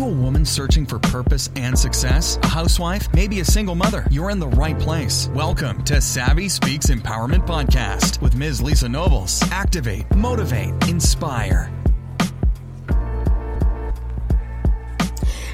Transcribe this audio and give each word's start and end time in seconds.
you 0.00 0.06
a 0.06 0.10
woman 0.10 0.46
searching 0.46 0.86
for 0.86 0.98
purpose 0.98 1.50
and 1.56 1.78
success? 1.78 2.38
A 2.42 2.46
housewife? 2.46 3.12
Maybe 3.12 3.40
a 3.40 3.44
single 3.44 3.74
mother? 3.74 4.06
You're 4.10 4.30
in 4.30 4.38
the 4.38 4.48
right 4.48 4.78
place. 4.78 5.28
Welcome 5.34 5.84
to 5.84 6.00
Savvy 6.00 6.48
Speaks 6.48 6.86
Empowerment 6.86 7.46
Podcast 7.46 8.22
with 8.22 8.34
Ms. 8.34 8.62
Lisa 8.62 8.88
Nobles. 8.88 9.42
Activate, 9.50 10.10
motivate, 10.14 10.72
inspire. 10.88 11.70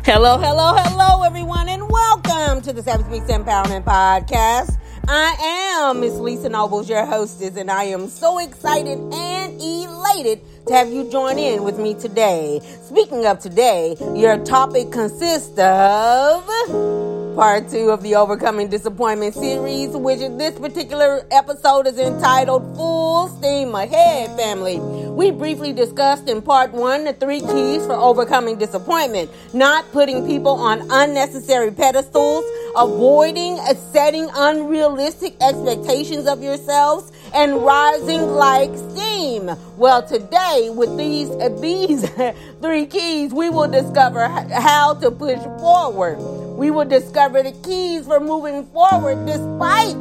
Hello, 0.05 0.39
hello, 0.39 0.75
hello, 0.77 1.25
everyone, 1.25 1.69
and 1.69 1.89
welcome 1.91 2.63
to 2.63 2.73
the 2.73 2.83
Savvy 2.85 3.03
Speaks 3.03 3.31
Empowerment 3.33 3.83
Podcast. 3.83 4.79
I 5.09 5.84
am 5.84 6.00
Miss 6.00 6.14
Lisa 6.14 6.48
Nobles, 6.48 6.88
your 6.88 7.06
hostess, 7.06 7.56
and 7.56 7.70
I 7.70 7.84
am 7.84 8.09
so 8.09 8.38
excited 8.38 8.98
and 8.98 9.61
elated 9.61 10.41
to 10.66 10.75
have 10.75 10.93
you 10.93 11.09
join 11.09 11.38
in 11.38 11.62
with 11.62 11.79
me 11.79 11.95
today. 11.95 12.61
Speaking 12.82 13.24
of 13.24 13.38
today, 13.38 13.96
your 14.16 14.37
topic 14.45 14.91
consists 14.91 15.56
of 15.59 16.45
part 17.37 17.69
two 17.69 17.91
of 17.91 18.02
the 18.02 18.16
Overcoming 18.16 18.69
Disappointment 18.69 19.34
series, 19.34 19.91
which 19.91 20.19
this 20.19 20.59
particular 20.59 21.25
episode 21.30 21.86
is 21.86 21.98
entitled 21.98 22.62
Full 22.75 23.28
Steam 23.28 23.75
Ahead 23.77 24.36
Family. 24.36 24.80
We 24.80 25.30
briefly 25.30 25.73
discussed 25.73 26.28
in 26.28 26.42
part 26.42 26.73
one 26.73 27.05
the 27.05 27.12
three 27.12 27.41
keys 27.41 27.86
for 27.86 27.92
overcoming 27.95 28.59
disappointment, 28.59 29.30
not 29.52 29.84
putting 29.92 30.27
people 30.27 30.52
on 30.52 30.88
unnecessary 30.91 31.70
pedestals, 31.70 32.45
avoiding 32.77 33.59
setting 33.93 34.29
unrealistic 34.35 35.34
expectations 35.41 36.27
of 36.27 36.43
yourselves, 36.43 37.12
and 37.34 37.65
rising 37.65 38.23
like 38.23 38.71
steam. 38.91 39.51
Well, 39.77 40.07
today 40.07 40.71
with 40.73 40.97
these 40.97 41.29
these 41.61 42.09
three 42.61 42.87
keys, 42.87 43.33
we 43.33 43.51
will 43.51 43.69
discover 43.69 44.29
how 44.29 44.95
to 44.95 45.11
push 45.11 45.41
forward. 45.61 46.19
We 46.57 46.70
will 46.70 46.84
discover 46.84 47.42
the 47.42 47.53
keys 47.53 48.06
for 48.06 48.20
moving 48.20 48.65
forward 48.67 49.27
despite 49.27 49.97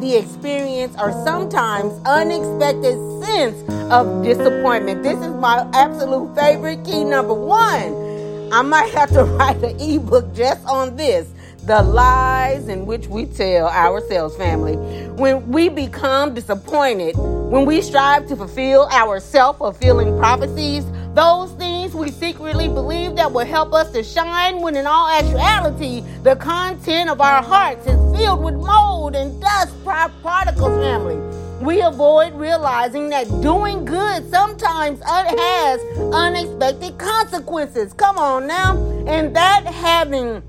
the 0.00 0.16
experience 0.16 0.96
or 0.98 1.12
sometimes 1.24 1.92
unexpected 2.06 2.96
sense 3.22 3.62
of 3.92 4.24
disappointment. 4.24 5.02
This 5.02 5.18
is 5.18 5.34
my 5.34 5.68
absolute 5.74 6.34
favorite 6.34 6.84
key 6.84 7.04
number 7.04 7.34
one. 7.34 8.08
I 8.52 8.62
might 8.62 8.90
have 8.94 9.10
to 9.10 9.24
write 9.36 9.62
an 9.62 9.78
ebook 9.78 10.34
just 10.34 10.64
on 10.66 10.96
this 10.96 11.28
the 11.70 11.84
lies 11.84 12.66
in 12.66 12.84
which 12.84 13.06
we 13.06 13.26
tell 13.26 13.68
ourselves, 13.68 14.34
family. 14.36 14.74
When 15.10 15.52
we 15.52 15.68
become 15.68 16.34
disappointed, 16.34 17.16
when 17.16 17.64
we 17.64 17.80
strive 17.80 18.26
to 18.26 18.34
fulfill 18.34 18.88
our 18.90 19.20
self 19.20 19.58
fulfilling 19.58 20.18
prophecies, 20.18 20.84
those 21.14 21.52
things 21.52 21.94
we 21.94 22.10
secretly 22.10 22.66
believe 22.66 23.14
that 23.14 23.30
will 23.30 23.46
help 23.46 23.72
us 23.72 23.92
to 23.92 24.02
shine, 24.02 24.60
when 24.60 24.74
in 24.74 24.84
all 24.84 25.10
actuality, 25.10 26.02
the 26.24 26.34
content 26.34 27.08
of 27.08 27.20
our 27.20 27.40
hearts 27.40 27.86
is 27.86 28.16
filled 28.18 28.42
with 28.42 28.54
mold 28.54 29.14
and 29.14 29.40
dust, 29.40 29.72
particles, 29.84 30.76
family. 30.82 31.18
We 31.64 31.82
avoid 31.82 32.34
realizing 32.34 33.10
that 33.10 33.28
doing 33.42 33.84
good 33.84 34.28
sometimes 34.28 35.00
has 35.04 35.80
unexpected 36.12 36.98
consequences. 36.98 37.92
Come 37.92 38.18
on 38.18 38.48
now. 38.48 38.76
And 39.06 39.36
that 39.36 39.66
having 39.66 40.42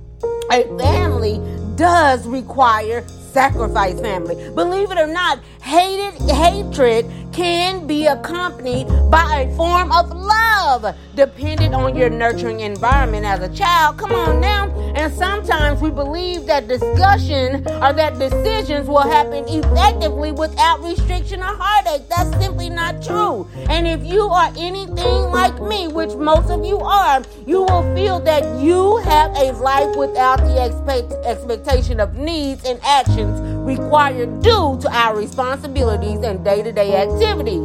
a 0.52 0.64
family 0.78 1.40
does 1.76 2.28
require 2.28 3.08
sacrifice 3.08 4.00
family. 4.02 4.36
Believe 4.54 4.92
it 4.92 4.98
or 4.98 5.08
not, 5.08 5.40
hated 5.62 6.14
hatred 6.30 7.06
can 7.32 7.88
be 7.88 8.08
accompanied 8.08 8.88
by 9.10 9.42
a 9.42 9.56
form 9.56 9.92
of 9.92 10.10
love, 10.10 10.96
dependent 11.16 11.74
on 11.74 11.96
your 11.96 12.10
nurturing 12.10 12.60
environment 12.60 13.26
as 13.26 13.40
a 13.42 13.54
child. 13.54 13.98
Come 13.98 14.12
on 14.12 14.42
now. 14.42 14.70
And 14.96 15.14
sometimes 15.14 15.82
we 15.82 15.90
believe 15.90 16.46
that 16.48 16.68
discussion 16.68 17.66
or 17.68 17.94
that 17.94 18.20
decisions 18.20 18.88
will 18.88 19.00
happen 19.02 19.46
effectively 19.48 20.32
without 20.32 20.84
restriction 20.84 21.42
or 21.42 21.56
heartache. 21.56 22.08
That's 22.10 22.30
simply 22.44 22.70
not 22.70 23.02
true. 23.02 23.48
And 23.70 23.88
if 23.88 24.04
you 24.06 24.24
are 24.24 24.52
anything 24.58 25.32
like 25.32 25.62
me, 25.62 25.88
which 25.88 26.14
most 26.16 26.50
of 26.50 26.66
you 26.66 26.80
are, 26.80 27.24
you 27.46 27.62
will 27.64 27.96
feel 27.96 28.20
that 28.22 28.44
you 28.62 28.98
have 28.98 29.32
a 29.38 29.52
life 29.54 29.96
without 29.96 30.40
the 30.40 30.66
expect- 30.66 31.26
expectation 31.26 32.00
of 32.00 32.16
needs 32.16 32.64
and 32.66 32.80
actions 32.84 33.40
required 33.76 34.42
due 34.42 34.78
to 34.82 34.90
our 34.92 35.16
responsibilities 35.16 36.20
and 36.24 36.44
day 36.44 36.62
to 36.62 36.72
day 36.72 36.96
activity. 36.96 37.60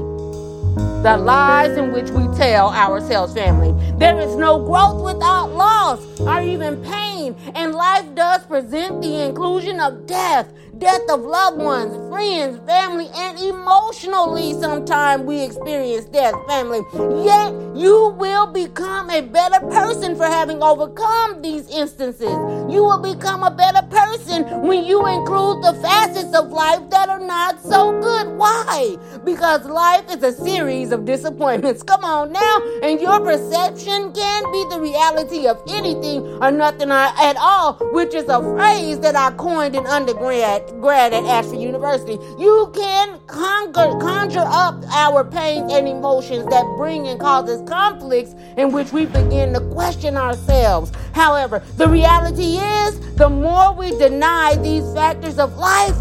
The 1.02 1.16
lies 1.16 1.76
in 1.76 1.92
which 1.92 2.10
we 2.10 2.26
tell 2.36 2.70
ourselves, 2.70 3.34
family. 3.34 3.72
There 3.98 4.18
is 4.20 4.34
no 4.36 4.64
growth 4.64 5.02
without 5.02 5.52
loss 5.52 6.00
or 6.20 6.40
even 6.40 6.82
pain, 6.82 7.34
and 7.54 7.74
life 7.74 8.06
does 8.14 8.44
present 8.46 9.02
the 9.02 9.22
inclusion 9.22 9.80
of 9.80 10.06
death 10.06 10.48
death 10.78 11.08
of 11.08 11.22
loved 11.22 11.58
ones, 11.58 11.94
friends, 12.10 12.58
family, 12.66 13.08
and 13.14 13.38
emotionally 13.38 14.52
sometimes 14.54 15.22
we 15.22 15.42
experience 15.42 16.04
death, 16.06 16.34
family. 16.46 16.80
Yet 17.24 17.52
you 17.76 18.14
will 18.18 18.46
become 18.46 19.10
a 19.10 19.22
better 19.22 19.60
person 19.66 20.16
for 20.16 20.26
having 20.26 20.62
overcome 20.62 21.42
these 21.42 21.68
instances. 21.68 22.30
You 22.68 22.84
will 22.84 23.00
become 23.00 23.42
a 23.42 23.50
better 23.50 23.86
person 23.86 24.44
when 24.62 24.84
you 24.84 25.06
include 25.06 25.62
the 25.62 25.78
facets 25.82 26.36
of 26.36 26.50
life 26.50 26.88
that 26.90 27.08
are 27.08 27.20
not 27.20 27.62
so 27.62 27.98
good. 28.00 28.36
Why? 28.36 28.96
Because 29.24 29.64
life 29.64 30.04
is 30.10 30.22
a 30.22 30.32
series 30.32 30.92
of 30.92 31.04
disappointments. 31.04 31.82
Come 31.82 32.04
on 32.04 32.32
now. 32.32 32.62
And 32.82 33.00
your 33.00 33.20
perception 33.20 34.12
can 34.12 34.52
be 34.52 34.64
the 34.70 34.80
reality 34.80 35.46
of 35.46 35.62
anything 35.68 36.22
or 36.42 36.50
nothing 36.50 36.90
at 36.90 37.36
all, 37.38 37.74
which 37.92 38.14
is 38.14 38.28
a 38.28 38.40
phrase 38.40 39.00
that 39.00 39.16
I 39.16 39.30
coined 39.36 39.74
in 39.74 39.86
undergrad 39.86 40.65
grad 40.80 41.12
at 41.12 41.24
Ashford 41.24 41.60
University. 41.60 42.18
You 42.38 42.70
can 42.74 43.18
conjure, 43.26 43.98
conjure 43.98 44.44
up 44.44 44.82
our 44.90 45.24
pains 45.24 45.72
and 45.72 45.88
emotions 45.88 46.46
that 46.46 46.64
bring 46.76 47.08
and 47.08 47.18
causes 47.18 47.66
conflicts 47.68 48.34
in 48.56 48.72
which 48.72 48.92
we 48.92 49.06
begin 49.06 49.52
to 49.54 49.60
question 49.72 50.16
ourselves. 50.16 50.92
However, 51.14 51.62
the 51.76 51.88
reality 51.88 52.56
is 52.56 53.00
the 53.16 53.28
more 53.28 53.72
we 53.72 53.90
deny 53.98 54.56
these 54.56 54.92
factors 54.94 55.38
of 55.38 55.56
life, 55.56 55.96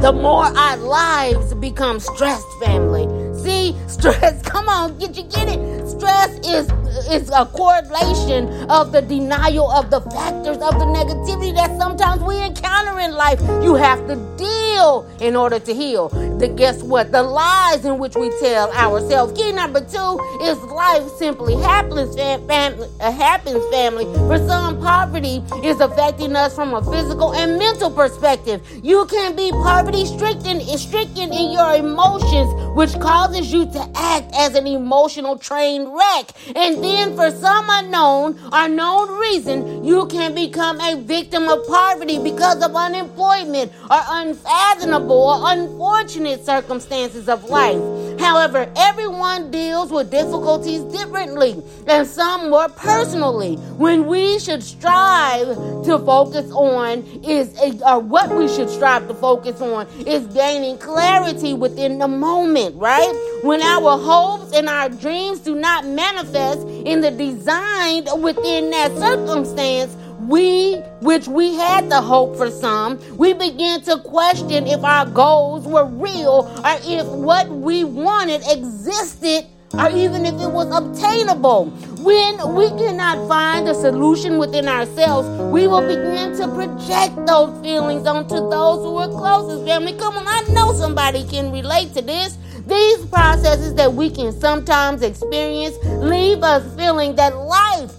the 0.00 0.12
more 0.12 0.44
our 0.44 0.76
lives 0.78 1.54
become 1.54 2.00
stressed, 2.00 2.46
family. 2.60 3.06
See, 3.42 3.76
stress, 3.86 4.42
come 4.42 4.68
on, 4.68 4.98
get 4.98 5.16
you 5.16 5.24
get 5.24 5.48
it? 5.48 5.91
Stress 6.02 6.34
is 6.44 6.66
is 7.08 7.30
a 7.30 7.46
correlation 7.46 8.48
of 8.68 8.90
the 8.90 9.00
denial 9.02 9.70
of 9.70 9.88
the 9.90 10.00
factors 10.00 10.56
of 10.56 10.74
the 10.80 10.84
negativity 10.84 11.54
that 11.54 11.70
sometimes 11.78 12.20
we 12.22 12.42
encounter 12.42 12.98
in 12.98 13.12
life. 13.12 13.40
You 13.62 13.76
have 13.76 14.06
to 14.08 14.16
deal 14.36 15.08
in 15.20 15.36
order 15.36 15.60
to 15.60 15.72
heal. 15.72 16.08
The 16.38 16.48
guess 16.48 16.82
what? 16.82 17.12
The 17.12 17.22
lies 17.22 17.84
in 17.84 17.98
which 17.98 18.16
we 18.16 18.30
tell 18.40 18.72
ourselves. 18.72 19.32
Key 19.40 19.52
number 19.52 19.80
two 19.80 20.18
is 20.42 20.58
life 20.64 21.08
simply 21.18 21.54
happens. 21.54 22.16
Fam- 22.16 22.46
family, 22.48 22.88
uh, 23.00 23.12
happens, 23.12 23.64
family. 23.70 24.04
For 24.26 24.38
some, 24.46 24.80
poverty 24.80 25.42
is 25.62 25.80
affecting 25.80 26.34
us 26.34 26.54
from 26.54 26.74
a 26.74 26.82
physical 26.90 27.34
and 27.34 27.58
mental 27.58 27.90
perspective. 27.90 28.60
You 28.82 29.06
can 29.06 29.36
be 29.36 29.50
poverty 29.50 30.06
stricken, 30.06 30.60
stricken 30.78 31.32
in 31.32 31.52
your 31.52 31.74
emotions, 31.74 32.48
which 32.76 32.92
causes 33.00 33.52
you 33.52 33.66
to 33.66 33.90
act 33.94 34.32
as 34.34 34.54
an 34.54 34.66
emotional 34.66 35.38
train 35.38 35.91
wreck. 35.92 36.32
And 36.56 36.82
then, 36.82 37.14
for 37.14 37.30
some 37.30 37.66
unknown 37.68 38.38
or 38.52 38.68
known 38.68 39.18
reason, 39.18 39.84
you 39.84 40.06
can 40.06 40.34
become 40.34 40.80
a 40.80 40.96
victim 40.96 41.48
of 41.48 41.66
poverty 41.66 42.18
because 42.18 42.62
of 42.62 42.74
unemployment 42.74 43.72
or 43.90 44.00
unfathomable 44.08 45.16
or 45.16 45.52
unfortunate 45.52 46.44
circumstances 46.44 47.28
of 47.28 47.44
life. 47.44 47.80
However, 48.22 48.70
everyone 48.76 49.50
deals 49.50 49.90
with 49.90 50.10
difficulties 50.10 50.82
differently, 50.82 51.60
and 51.88 52.06
some 52.06 52.50
more 52.50 52.68
personally. 52.68 53.56
When 53.76 54.06
we 54.06 54.38
should 54.38 54.62
strive 54.62 55.48
to 55.84 55.98
focus 56.06 56.50
on 56.52 57.02
is, 57.24 57.58
or 57.82 57.98
what 57.98 58.34
we 58.34 58.46
should 58.48 58.70
strive 58.70 59.08
to 59.08 59.14
focus 59.14 59.60
on 59.60 59.88
is 60.06 60.26
gaining 60.28 60.78
clarity 60.78 61.52
within 61.52 61.98
the 61.98 62.08
moment, 62.08 62.76
right? 62.76 63.40
When 63.42 63.60
our 63.60 63.98
hopes 63.98 64.56
and 64.56 64.68
our 64.68 64.88
dreams 64.88 65.40
do 65.40 65.56
not 65.56 65.84
manifest 65.84 66.66
in 66.68 67.00
the 67.00 67.10
design 67.10 68.06
within 68.22 68.70
that 68.70 68.96
circumstance, 68.98 69.96
we, 70.28 70.76
which 71.00 71.28
we 71.28 71.54
had 71.54 71.90
the 71.90 72.00
hope 72.00 72.36
for 72.36 72.50
some, 72.50 72.98
we 73.16 73.32
began 73.32 73.80
to 73.82 73.98
question 73.98 74.66
if 74.66 74.82
our 74.84 75.06
goals 75.06 75.66
were 75.66 75.86
real 75.86 76.50
or 76.64 76.78
if 76.82 77.06
what 77.06 77.48
we 77.48 77.84
wanted 77.84 78.42
existed 78.46 79.46
or 79.74 79.88
even 79.90 80.26
if 80.26 80.34
it 80.34 80.50
was 80.50 80.68
obtainable. 80.70 81.66
When 82.02 82.54
we 82.54 82.68
cannot 82.68 83.26
find 83.28 83.68
a 83.68 83.74
solution 83.74 84.38
within 84.38 84.68
ourselves, 84.68 85.28
we 85.52 85.66
will 85.66 85.86
begin 85.86 86.36
to 86.36 86.48
project 86.48 87.26
those 87.26 87.60
feelings 87.62 88.06
onto 88.06 88.34
those 88.50 88.84
who 88.84 88.96
are 88.98 89.08
closest. 89.08 89.66
Family, 89.66 89.94
come 89.94 90.16
on, 90.16 90.26
I 90.26 90.42
know 90.52 90.72
somebody 90.74 91.26
can 91.26 91.50
relate 91.52 91.94
to 91.94 92.02
this. 92.02 92.36
These 92.66 93.06
processes 93.06 93.74
that 93.74 93.92
we 93.92 94.10
can 94.10 94.32
sometimes 94.38 95.02
experience 95.02 95.76
leave 95.84 96.42
us 96.42 96.62
feeling 96.76 97.16
that 97.16 97.36
life 97.36 97.92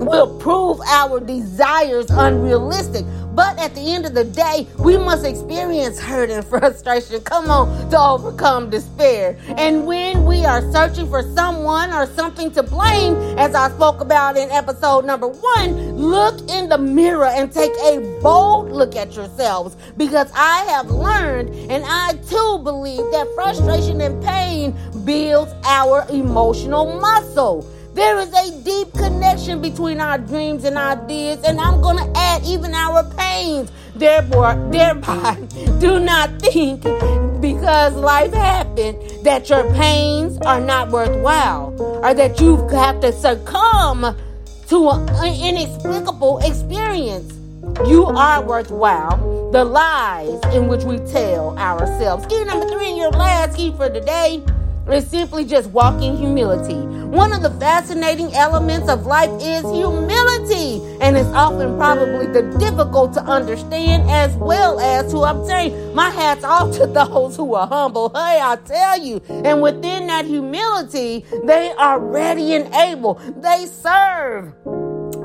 will 0.00 0.38
prove 0.38 0.80
our 0.80 1.20
desires 1.20 2.06
unrealistic. 2.10 3.04
But 3.34 3.58
at 3.58 3.74
the 3.74 3.80
end 3.80 4.06
of 4.06 4.14
the 4.14 4.24
day, 4.24 4.66
we 4.78 4.96
must 4.96 5.24
experience 5.24 6.00
hurt 6.00 6.30
and 6.30 6.44
frustration. 6.52 7.20
Come 7.20 7.50
on, 7.50 7.90
to 7.90 7.98
overcome 7.98 8.70
despair. 8.70 9.38
And 9.56 9.86
when 9.86 10.24
we 10.24 10.44
are 10.44 10.60
searching 10.72 11.08
for 11.08 11.22
someone 11.34 11.92
or 11.92 12.06
something 12.06 12.50
to 12.52 12.62
blame, 12.62 13.14
as 13.38 13.54
I 13.54 13.70
spoke 13.70 14.00
about 14.00 14.36
in 14.36 14.50
episode 14.50 15.04
number 15.04 15.28
one, 15.28 15.96
look 15.96 16.50
in 16.50 16.68
the 16.68 16.78
mirror 16.78 17.26
and 17.26 17.52
take 17.52 17.72
a 17.84 18.00
bold 18.20 18.72
look 18.72 18.96
at 18.96 19.14
yourselves. 19.14 19.76
Because 19.96 20.30
I 20.34 20.64
have 20.64 20.90
learned, 20.90 21.54
and 21.70 21.84
I 21.86 22.14
too 22.28 22.60
believe 22.64 23.10
that 23.12 23.28
frustration 23.34 24.00
and 24.00 24.22
pain 24.24 24.76
builds 25.04 25.52
our 25.64 26.04
emotional 26.10 26.98
muscle. 27.00 27.66
There 27.92 28.18
is 28.18 28.32
a 28.32 28.62
deep 28.62 28.92
connection 28.92 29.60
between 29.60 30.00
our 30.00 30.16
dreams 30.16 30.64
and 30.64 30.78
ideas, 30.78 31.42
and 31.42 31.60
I'm 31.60 31.80
going 31.80 31.96
to 31.96 32.08
add 32.16 32.44
even 32.44 32.72
our 32.72 33.02
pains. 33.14 33.72
Therefore, 33.96 34.54
thereby, 34.70 35.34
do 35.80 35.98
not 35.98 36.30
think 36.40 36.82
because 37.40 37.94
life 37.94 38.32
happened 38.32 38.96
that 39.24 39.50
your 39.50 39.64
pains 39.74 40.38
are 40.46 40.60
not 40.60 40.90
worthwhile 40.90 41.74
or 42.04 42.14
that 42.14 42.40
you 42.40 42.56
have 42.68 43.00
to 43.00 43.12
succumb 43.12 44.16
to 44.68 44.90
an 44.90 45.42
inexplicable 45.42 46.38
experience. 46.38 47.34
You 47.88 48.06
are 48.06 48.40
worthwhile. 48.44 49.50
The 49.50 49.64
lies 49.64 50.40
in 50.54 50.68
which 50.68 50.84
we 50.84 50.98
tell 51.10 51.58
ourselves. 51.58 52.24
Key 52.26 52.44
number 52.44 52.68
three, 52.68 52.94
your 52.96 53.10
last 53.10 53.56
key 53.56 53.72
for 53.72 53.88
today 53.88 54.44
is 54.88 55.06
simply 55.06 55.44
just 55.44 55.70
walking 55.70 56.16
humility. 56.16 56.74
One 57.06 57.32
of 57.32 57.42
the 57.42 57.50
fascinating 57.58 58.34
elements 58.34 58.88
of 58.88 59.06
life 59.06 59.30
is 59.40 59.62
humility, 59.62 60.82
and 61.00 61.16
it's 61.16 61.28
often 61.28 61.76
probably 61.76 62.26
the 62.26 62.42
difficult 62.58 63.12
to 63.14 63.22
understand 63.22 64.10
as 64.10 64.34
well 64.36 64.80
as 64.80 65.10
to 65.12 65.18
obtain. 65.18 65.94
My 65.94 66.10
hat's 66.10 66.44
off 66.44 66.74
to 66.76 66.86
those 66.86 67.36
who 67.36 67.54
are 67.54 67.66
humble. 67.66 68.10
Hey, 68.10 68.40
I 68.42 68.56
tell 68.64 68.98
you. 68.98 69.20
And 69.28 69.62
within 69.62 70.06
that 70.08 70.24
humility, 70.24 71.24
they 71.44 71.72
are 71.72 72.00
ready 72.00 72.54
and 72.54 72.72
able. 72.74 73.14
They 73.36 73.66
serve 73.66 74.52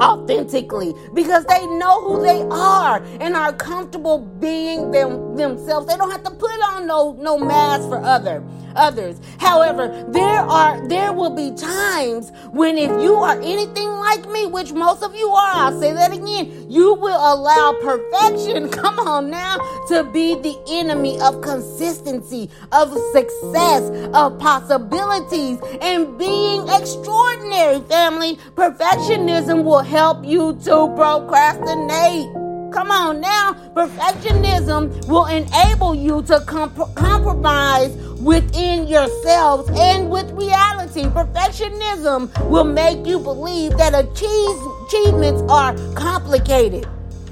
authentically 0.01 0.93
because 1.13 1.45
they 1.45 1.65
know 1.67 2.01
who 2.01 2.21
they 2.21 2.41
are 2.51 3.01
and 3.19 3.35
are 3.35 3.53
comfortable 3.53 4.19
being 4.19 4.91
them 4.91 5.24
themselves. 5.35 5.87
They 5.87 5.97
don't 5.97 6.11
have 6.11 6.23
to 6.23 6.31
put 6.31 6.51
on 6.63 6.87
no 6.87 7.13
no 7.13 7.37
mask 7.37 7.89
for 7.89 8.01
other 8.01 8.43
others. 8.75 9.19
However, 9.39 10.05
there 10.09 10.39
are 10.39 10.85
there 10.87 11.13
will 11.13 11.35
be 11.35 11.51
times 11.55 12.31
when 12.51 12.77
if 12.77 12.89
you 13.01 13.15
are 13.15 13.39
anything 13.39 13.89
like 13.89 14.29
me, 14.29 14.45
which 14.47 14.73
most 14.73 15.03
of 15.03 15.15
you 15.15 15.27
are, 15.29 15.55
I'll 15.55 15.79
say 15.79 15.93
that 15.93 16.13
again, 16.13 16.69
you 16.69 16.93
will 16.95 17.17
allow 17.17 17.75
perfection, 17.81 18.69
come 18.81 18.99
on 18.99 19.29
now, 19.29 19.57
to 19.89 20.03
be 20.03 20.35
the 20.35 20.57
enemy 20.67 21.19
of 21.21 21.41
consistency, 21.41 22.49
of 22.71 22.93
success, 23.13 23.89
of 24.13 24.37
possibilities, 24.39 25.59
and 25.81 26.17
being 26.17 26.67
extraordinary, 26.69 27.81
family. 27.81 28.37
Perfectionism 28.55 29.63
will 29.63 29.83
help 29.83 30.25
you 30.25 30.53
to 30.63 30.93
procrastinate. 30.95 32.44
Come 32.75 32.91
on 32.91 33.21
now. 33.21 33.53
Perfectionism 33.73 35.07
will 35.07 35.27
enable 35.27 35.95
you 35.95 36.21
to 36.23 36.41
comp- 36.41 36.93
compromise 36.95 37.95
within 38.19 38.85
yourselves 38.85 39.69
and 39.79 40.09
with 40.09 40.29
reality. 40.31 41.03
Perfectionism 41.03 42.27
will 42.49 42.65
make 42.65 43.07
you 43.07 43.17
believe 43.17 43.77
that 43.77 43.95
achievements 43.95 45.41
are 45.49 45.73
complicated. 45.95 46.85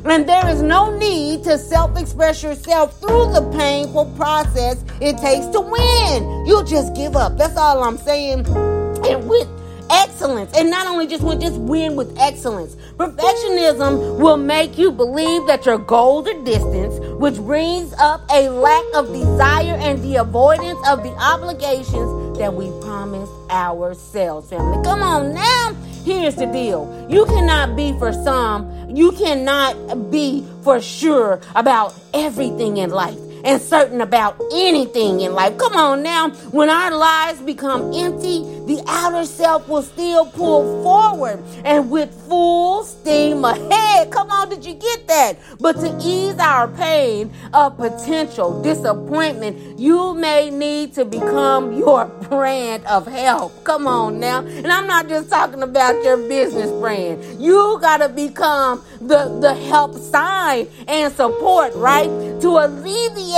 And 0.05 0.29
there 0.29 0.47
is 0.47 0.61
no 0.61 0.97
need 0.97 1.43
to 1.43 1.57
self 1.57 1.99
express 1.99 2.41
yourself 2.41 2.97
through 3.01 3.33
the 3.33 3.41
painful 3.57 4.05
process 4.15 4.81
it 5.01 5.17
takes 5.17 5.47
to 5.47 5.59
win. 5.59 6.45
You'll 6.47 6.63
just 6.63 6.95
give 6.95 7.17
up. 7.17 7.37
That's 7.37 7.57
all 7.57 7.83
I'm 7.83 7.97
saying. 7.97 8.47
And 8.47 9.27
with 9.27 9.49
excellence. 9.93 10.51
And 10.57 10.69
not 10.69 10.87
only 10.87 11.07
just 11.07 11.23
win, 11.23 11.39
just 11.39 11.57
win 11.57 11.95
with 11.95 12.17
excellence. 12.19 12.75
Perfectionism 12.97 14.19
will 14.19 14.37
make 14.37 14.77
you 14.77 14.91
believe 14.91 15.45
that 15.47 15.65
your 15.65 15.77
goals 15.77 16.27
are 16.27 16.43
distant, 16.43 17.19
which 17.19 17.37
brings 17.37 17.93
up 17.93 18.21
a 18.31 18.49
lack 18.49 18.83
of 18.95 19.07
desire 19.07 19.75
and 19.79 20.03
the 20.03 20.17
avoidance 20.17 20.79
of 20.87 21.03
the 21.03 21.13
obligations 21.15 22.37
that 22.37 22.53
we 22.53 22.69
promised 22.81 23.31
ourselves, 23.49 24.49
family. 24.49 24.83
Come 24.83 25.01
on 25.01 25.33
now. 25.33 25.75
Here's 26.03 26.35
the 26.35 26.47
deal. 26.47 27.07
You 27.09 27.25
cannot 27.25 27.77
be 27.77 27.97
for 27.97 28.11
some, 28.11 28.89
you 28.93 29.13
cannot 29.13 30.11
be 30.11 30.45
for 30.61 30.81
sure 30.81 31.39
about 31.55 31.95
everything 32.13 32.77
in 32.77 32.89
life 32.89 33.22
and 33.43 33.61
certain 33.61 34.01
about 34.01 34.41
anything 34.53 35.21
in 35.21 35.33
life. 35.33 35.57
Come 35.57 35.75
on 35.75 36.03
now. 36.03 36.29
When 36.51 36.69
our 36.69 36.91
lives 36.95 37.41
become 37.41 37.93
empty, 37.93 38.43
the 38.65 38.81
outer 38.87 39.25
self 39.25 39.67
will 39.67 39.81
still 39.81 40.25
pull 40.25 40.83
forward 40.83 41.43
and 41.65 41.91
with 41.91 42.11
full 42.27 42.83
steam 42.83 43.43
ahead. 43.43 44.11
Come 44.11 44.31
on, 44.31 44.49
did 44.49 44.65
you 44.65 44.73
get 44.73 45.07
that? 45.07 45.37
But 45.59 45.73
to 45.73 45.97
ease 46.01 46.37
our 46.39 46.67
pain 46.69 47.31
of 47.53 47.77
potential 47.77 48.61
disappointment, 48.61 49.79
you 49.79 50.13
may 50.13 50.49
need 50.49 50.93
to 50.93 51.05
become 51.05 51.73
your 51.73 52.05
brand 52.05 52.85
of 52.85 53.05
help. 53.07 53.63
Come 53.65 53.87
on 53.87 54.19
now. 54.19 54.39
And 54.45 54.67
I'm 54.71 54.87
not 54.87 55.09
just 55.09 55.29
talking 55.29 55.61
about 55.61 56.01
your 56.03 56.17
business 56.17 56.71
brand. 56.71 57.41
You 57.41 57.77
got 57.81 57.97
to 57.97 58.09
become 58.09 58.83
the, 59.01 59.37
the 59.41 59.53
help 59.53 59.95
sign 59.95 60.67
and 60.87 61.13
support, 61.13 61.73
right? 61.75 62.07
To 62.41 62.49
alleviate 62.59 63.32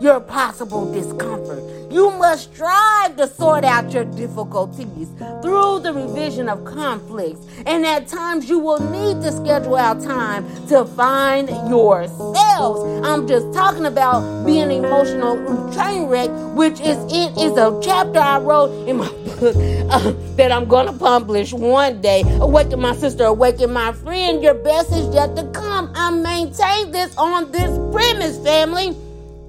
your 0.00 0.20
possible 0.20 0.92
discomfort. 0.92 1.62
You 1.90 2.10
must 2.10 2.52
strive 2.52 3.16
to 3.16 3.26
sort 3.26 3.64
out 3.64 3.90
your 3.92 4.04
difficulties 4.04 5.08
through 5.42 5.80
the 5.80 5.92
revision 5.94 6.50
of 6.50 6.64
conflicts. 6.66 7.46
And 7.64 7.86
at 7.86 8.08
times 8.08 8.46
you 8.48 8.58
will 8.58 8.78
need 8.90 9.22
to 9.22 9.32
schedule 9.32 9.76
out 9.76 10.02
time 10.02 10.44
to 10.66 10.84
find 10.84 11.48
yourselves. 11.48 13.06
I'm 13.06 13.26
just 13.26 13.54
talking 13.54 13.86
about 13.86 14.44
being 14.44 14.70
emotional 14.70 15.36
train 15.72 16.04
wreck, 16.08 16.28
which 16.54 16.78
is 16.80 16.98
it 17.10 17.38
is 17.38 17.56
a 17.56 17.80
chapter 17.82 18.18
I 18.18 18.38
wrote 18.40 18.86
in 18.86 18.98
my 18.98 19.08
book 19.40 19.56
uh, 19.90 20.12
that 20.36 20.52
I'm 20.52 20.66
gonna 20.68 20.92
publish 20.92 21.54
one 21.54 22.02
day. 22.02 22.22
Awaken 22.40 22.80
my 22.80 22.94
sister, 22.94 23.24
awaken 23.24 23.72
my 23.72 23.92
friend. 23.92 24.42
Your 24.42 24.54
best 24.54 24.92
is 24.92 25.12
yet 25.14 25.34
to 25.36 25.44
come. 25.52 25.90
I 25.94 26.10
maintain 26.10 26.90
this 26.90 27.16
on 27.16 27.50
this 27.50 27.70
premise, 27.94 28.38
family. 28.44 28.94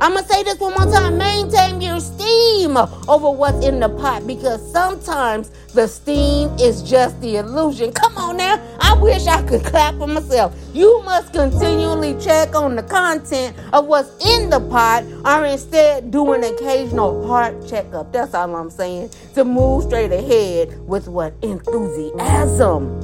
I'm 0.01 0.13
going 0.13 0.23
to 0.23 0.31
say 0.31 0.43
this 0.43 0.57
one 0.59 0.73
more 0.75 0.89
time. 0.89 1.17
Maintain 1.17 1.81
your 1.81 1.99
steam 1.99 2.77
over 2.77 3.29
what's 3.29 3.65
in 3.65 3.81
the 3.81 3.89
pot 3.89 4.25
because 4.25 4.71
sometimes 4.71 5.49
the 5.73 5.87
steam 5.87 6.49
is 6.57 6.81
just 6.81 7.19
the 7.19 7.35
illusion. 7.35 7.91
Come 7.91 8.17
on 8.17 8.37
now. 8.37 8.65
I 8.79 8.93
wish 8.93 9.27
I 9.27 9.43
could 9.43 9.61
clap 9.65 9.95
for 9.95 10.07
myself. 10.07 10.55
You 10.73 11.01
must 11.03 11.33
continually 11.33 12.17
check 12.17 12.55
on 12.55 12.77
the 12.77 12.83
content 12.83 13.57
of 13.73 13.87
what's 13.87 14.09
in 14.25 14.49
the 14.49 14.61
pot 14.61 15.03
or 15.25 15.45
instead 15.45 16.11
do 16.11 16.31
an 16.31 16.45
occasional 16.45 17.27
heart 17.27 17.67
checkup. 17.67 18.13
That's 18.13 18.33
all 18.33 18.55
I'm 18.55 18.69
saying. 18.69 19.11
To 19.35 19.43
move 19.43 19.83
straight 19.83 20.13
ahead 20.13 20.79
with 20.87 21.09
what? 21.09 21.33
Enthusiasm. 21.41 23.01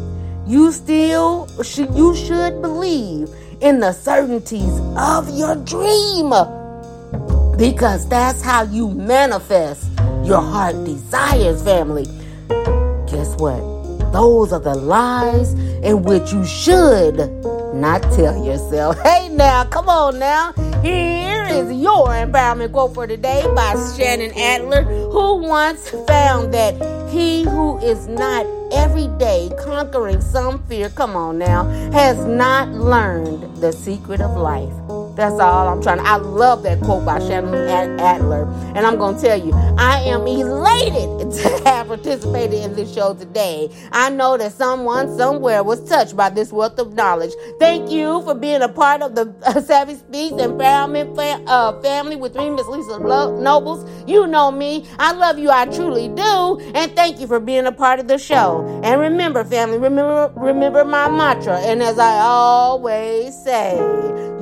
You 0.47 0.71
still 0.71 1.47
should 1.61 1.93
you 1.93 2.15
should 2.15 2.61
believe 2.61 3.29
in 3.59 3.81
the 3.81 3.91
certainties 3.91 4.79
of 4.95 5.29
your 5.37 5.55
dream 5.55 6.31
because 7.57 8.07
that's 8.07 8.41
how 8.41 8.63
you 8.63 8.89
manifest 8.89 9.87
your 10.23 10.41
heart 10.41 10.75
desires, 10.83 11.61
family. 11.63 12.05
Guess 13.07 13.35
what? 13.37 13.61
Those 14.11 14.53
are 14.53 14.59
the 14.59 14.75
lies 14.75 15.53
in 15.53 16.03
which 16.03 16.31
you 16.33 16.45
should 16.45 17.17
not 17.73 18.01
tell 18.13 18.43
yourself. 18.43 18.97
Hey, 19.03 19.29
now, 19.29 19.65
come 19.65 19.89
on 19.89 20.19
now. 20.19 20.53
Here 20.81 21.43
is 21.49 21.71
your 21.81 22.07
empowerment 22.07 22.71
quote 22.71 22.93
for 22.93 23.07
today 23.07 23.43
by 23.55 23.75
Shannon 23.97 24.31
Adler, 24.37 24.83
who 24.83 25.35
once 25.35 25.89
found 26.07 26.53
that 26.53 26.73
he 27.09 27.43
who 27.43 27.77
is 27.79 28.07
not 28.07 28.45
every 28.71 29.07
day 29.17 29.51
conquering 29.63 30.21
some 30.21 30.63
fear, 30.67 30.89
come 30.89 31.15
on 31.15 31.37
now, 31.37 31.65
has 31.91 32.25
not 32.25 32.69
learned 32.69 33.57
the 33.57 33.71
secret 33.71 34.21
of 34.21 34.37
life. 34.37 34.73
That's 35.15 35.39
all 35.39 35.67
I'm 35.69 35.81
trying. 35.81 35.99
I 36.01 36.17
love 36.17 36.63
that 36.63 36.81
quote 36.81 37.05
by 37.05 37.19
Shannon 37.19 37.55
Adler. 37.99 38.45
And 38.75 38.85
I'm 38.85 38.97
going 38.97 39.15
to 39.15 39.21
tell 39.21 39.39
you, 39.39 39.53
I 39.77 40.01
am 40.01 40.27
elated 40.27 41.31
to 41.31 41.63
have 41.65 41.87
participated 41.87 42.55
in 42.55 42.75
this 42.75 42.93
show 42.93 43.13
today. 43.13 43.69
I 43.91 44.09
know 44.09 44.37
that 44.37 44.51
someone 44.53 45.15
somewhere 45.17 45.63
was 45.63 45.87
touched 45.87 46.15
by 46.17 46.29
this 46.29 46.51
wealth 46.51 46.79
of 46.79 46.93
knowledge. 46.93 47.31
Thank 47.59 47.91
you 47.91 48.21
for 48.23 48.35
being 48.35 48.61
a 48.61 48.69
part 48.69 49.01
of 49.01 49.15
the 49.15 49.33
Savvy 49.65 49.95
Speaks 49.95 50.33
Empowerment 50.35 51.15
fa- 51.15 51.43
uh, 51.47 51.79
family 51.81 52.15
with 52.17 52.35
me, 52.35 52.49
Miss 52.49 52.67
Lisa 52.67 52.99
Nobles. 52.99 53.89
You 54.07 54.27
know 54.27 54.51
me. 54.51 54.85
I 54.99 55.13
love 55.13 55.39
you. 55.39 55.49
I 55.49 55.65
truly 55.67 56.09
do. 56.09 56.59
And 56.75 56.95
thank 56.95 57.19
you 57.19 57.27
for 57.27 57.39
being 57.39 57.65
a 57.65 57.71
part 57.71 57.99
of 57.99 58.07
the 58.07 58.17
show. 58.17 58.81
And 58.83 58.99
remember, 58.99 59.43
family, 59.45 59.77
remember, 59.77 60.31
remember 60.35 60.83
my 60.83 61.09
mantra. 61.09 61.59
And 61.59 61.81
as 61.81 61.99
I 61.99 62.19
always 62.19 63.41
say, 63.43 63.77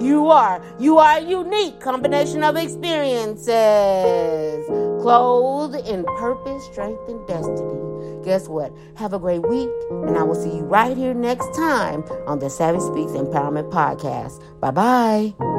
you 0.03 0.29
are 0.29 0.61
you 0.79 0.97
are 0.97 1.17
a 1.17 1.21
unique 1.21 1.79
combination 1.79 2.43
of 2.43 2.55
experiences, 2.57 4.65
clothed 5.01 5.75
in 5.87 6.03
purpose, 6.17 6.63
strength, 6.71 7.01
and 7.07 7.25
destiny. 7.27 7.79
Guess 8.23 8.47
what? 8.47 8.71
Have 8.95 9.13
a 9.13 9.19
great 9.19 9.47
week, 9.47 9.69
and 9.89 10.17
I 10.17 10.23
will 10.23 10.35
see 10.35 10.57
you 10.57 10.63
right 10.63 10.95
here 10.95 11.13
next 11.13 11.53
time 11.55 12.03
on 12.27 12.39
the 12.39 12.49
Savvy 12.49 12.79
Speaks 12.79 13.11
Empowerment 13.11 13.71
Podcast. 13.71 14.41
Bye 14.59 14.71
bye. 14.71 15.52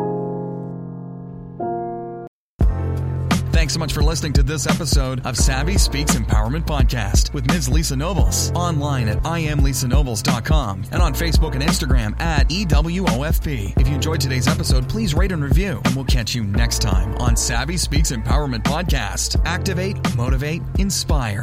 Much 3.84 3.92
for 3.92 4.02
listening 4.02 4.32
to 4.32 4.42
this 4.42 4.66
episode 4.66 5.20
of 5.26 5.36
Savvy 5.36 5.76
Speaks 5.76 6.14
Empowerment 6.14 6.64
Podcast 6.64 7.34
with 7.34 7.46
Ms. 7.48 7.68
Lisa 7.68 7.94
Nobles. 7.94 8.50
Online 8.52 9.10
at 9.10 9.22
IamLisaNobles.com 9.24 10.84
and 10.90 11.02
on 11.02 11.12
Facebook 11.12 11.52
and 11.52 11.62
Instagram 11.62 12.18
at 12.18 12.48
EWOFP. 12.48 13.78
If 13.78 13.86
you 13.86 13.94
enjoyed 13.94 14.22
today's 14.22 14.48
episode, 14.48 14.88
please 14.88 15.12
rate 15.12 15.32
and 15.32 15.44
review, 15.44 15.82
and 15.84 15.94
we'll 15.94 16.06
catch 16.06 16.34
you 16.34 16.44
next 16.44 16.78
time 16.80 17.14
on 17.16 17.36
Savvy 17.36 17.76
Speaks 17.76 18.10
Empowerment 18.10 18.62
Podcast. 18.62 19.38
Activate, 19.44 19.98
motivate, 20.16 20.62
inspire. 20.78 21.42